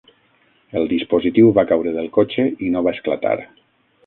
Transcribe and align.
El 0.79 0.87
dispositiu 0.93 1.51
va 1.59 1.65
caure 1.73 1.93
del 1.99 2.09
cotxe 2.17 2.47
i 2.69 2.73
no 2.79 2.83
va 2.89 2.95
esclatar. 2.99 3.37